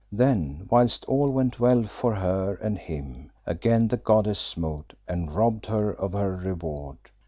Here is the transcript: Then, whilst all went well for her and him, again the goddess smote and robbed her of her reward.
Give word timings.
Then, 0.11 0.65
whilst 0.71 1.05
all 1.05 1.29
went 1.29 1.59
well 1.59 1.83
for 1.83 2.15
her 2.15 2.55
and 2.55 2.75
him, 2.75 3.29
again 3.45 3.87
the 3.87 3.97
goddess 3.97 4.39
smote 4.39 4.93
and 5.07 5.31
robbed 5.31 5.67
her 5.67 5.91
of 5.93 6.13
her 6.13 6.35
reward. 6.37 6.97